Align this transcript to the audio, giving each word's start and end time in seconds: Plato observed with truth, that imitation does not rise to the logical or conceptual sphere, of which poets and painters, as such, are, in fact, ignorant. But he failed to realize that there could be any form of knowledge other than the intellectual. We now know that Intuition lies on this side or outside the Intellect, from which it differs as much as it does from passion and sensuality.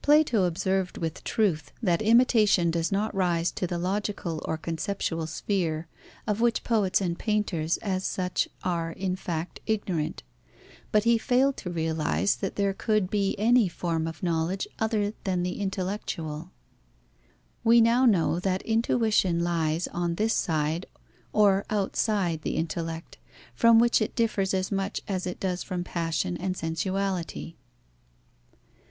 Plato 0.00 0.44
observed 0.44 0.96
with 0.96 1.22
truth, 1.22 1.70
that 1.82 2.00
imitation 2.00 2.70
does 2.70 2.90
not 2.90 3.14
rise 3.14 3.50
to 3.52 3.66
the 3.66 3.76
logical 3.76 4.40
or 4.46 4.56
conceptual 4.56 5.26
sphere, 5.26 5.86
of 6.26 6.40
which 6.40 6.64
poets 6.64 7.02
and 7.02 7.18
painters, 7.18 7.76
as 7.82 8.02
such, 8.02 8.48
are, 8.64 8.90
in 8.92 9.16
fact, 9.16 9.60
ignorant. 9.66 10.22
But 10.92 11.04
he 11.04 11.18
failed 11.18 11.58
to 11.58 11.70
realize 11.70 12.36
that 12.36 12.56
there 12.56 12.72
could 12.72 13.10
be 13.10 13.34
any 13.38 13.68
form 13.68 14.06
of 14.06 14.22
knowledge 14.22 14.66
other 14.78 15.12
than 15.24 15.42
the 15.42 15.60
intellectual. 15.60 16.52
We 17.62 17.82
now 17.82 18.06
know 18.06 18.38
that 18.40 18.62
Intuition 18.62 19.40
lies 19.44 19.88
on 19.88 20.14
this 20.14 20.32
side 20.32 20.86
or 21.34 21.66
outside 21.68 22.40
the 22.40 22.56
Intellect, 22.56 23.18
from 23.54 23.78
which 23.78 24.00
it 24.00 24.14
differs 24.16 24.54
as 24.54 24.72
much 24.72 25.02
as 25.06 25.26
it 25.26 25.38
does 25.38 25.62
from 25.62 25.84
passion 25.84 26.34
and 26.38 26.56
sensuality. 26.56 27.56